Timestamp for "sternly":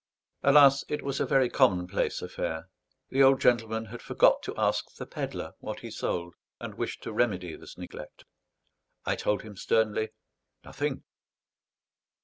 9.55-10.09